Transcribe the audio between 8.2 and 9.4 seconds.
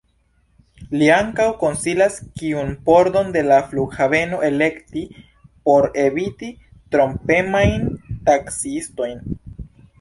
taksiistojn.